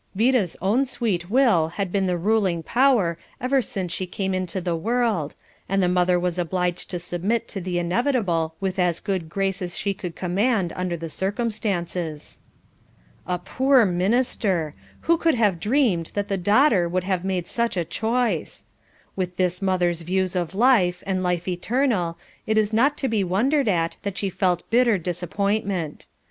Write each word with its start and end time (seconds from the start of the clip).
Vida's 0.15 0.57
own 0.63 0.87
sweet 0.87 1.29
will 1.29 1.67
had 1.67 1.91
been 1.91 2.07
the 2.07 2.17
ruling 2.17 2.63
power 2.63 3.19
ever 3.39 3.61
since 3.61 3.93
she 3.93 4.07
came 4.07 4.33
into 4.33 4.59
the 4.59 4.75
world, 4.75 5.35
and 5.69 5.83
the 5.83 5.87
mother 5.87 6.19
was 6.19 6.39
obliged 6.39 6.89
to 6.89 6.97
submit 6.97 7.47
to 7.47 7.61
the 7.61 7.77
inevitable 7.77 8.55
with 8.59 8.79
as 8.79 8.99
good 8.99 9.29
grace 9.29 9.61
as 9.61 9.77
she 9.77 9.93
could 9.93 10.15
command 10.15 10.73
under 10.75 10.97
the 10.97 11.07
circumstances. 11.07 12.39
A 13.27 13.37
poor 13.37 13.85
minister! 13.85 14.73
who 15.01 15.17
could 15.19 15.35
have 15.35 15.59
dreamed 15.59 16.09
that 16.15 16.29
the 16.29 16.35
daughter 16.35 16.89
would 16.89 17.03
have 17.03 17.23
made 17.23 17.47
such 17.47 17.77
a 17.77 17.85
choice. 17.85 18.65
With 19.15 19.37
this 19.37 19.61
mother's 19.61 20.01
views 20.01 20.35
of 20.35 20.55
life, 20.55 21.03
and 21.05 21.21
life 21.21 21.47
eternal, 21.47 22.17
it 22.47 22.57
is 22.57 22.73
not 22.73 22.97
to 22.97 23.07
be 23.07 23.23
wondered 23.23 23.67
at 23.67 23.97
that 24.01 24.17
she 24.17 24.31
felt 24.31 24.67
bitter 24.71 24.97
disappointment. 24.97 26.07